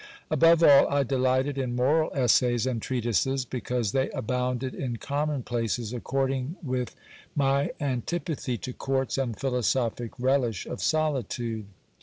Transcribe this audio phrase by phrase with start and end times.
[0.31, 5.93] Above all, I delighted in moral tssays and treatises, because they abounded in common places
[5.93, 6.95] according with
[7.35, 11.67] my antipathy to courts and philosophic relish of solitude.